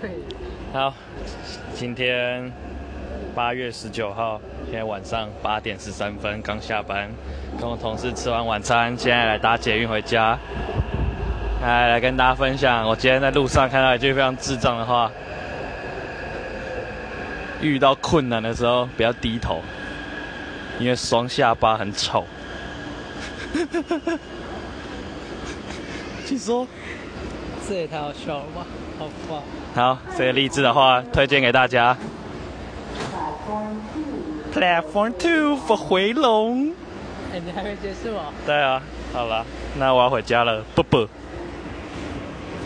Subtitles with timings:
[0.00, 0.10] 对，
[0.72, 0.92] 好，
[1.74, 2.50] 今天
[3.34, 7.10] 八月十九号，现在晚上八点十三分，刚下班，
[7.58, 10.38] 跟我同事吃完晚餐，现在来搭捷运回家。
[11.62, 15.10] 来来跟大家分享，我今天在路上看到一句非常智障的话：
[17.62, 19.62] 遇到困难的时候不要低头，
[20.78, 22.24] 因为双下巴很丑。
[26.26, 26.66] 据说，
[27.68, 28.66] 这也太好笑了吧，
[28.98, 29.42] 好吧。
[29.74, 31.96] 好，这个励志的话推荐给大家。
[34.54, 36.72] Platform Two for 回笼。
[37.32, 38.32] 哎，你还没结束啊？
[38.46, 38.80] 对啊，
[39.12, 39.44] 好了，
[39.78, 41.08] 那我要回家了，啵啵。